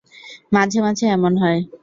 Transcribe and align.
মাঝে 0.51 0.79
মাঝে 0.81 1.05
এমন 1.07 1.33
হয়। 1.37 1.59